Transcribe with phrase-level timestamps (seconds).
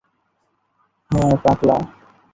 [1.11, 1.77] হ্যাঁঁ, পাগলা।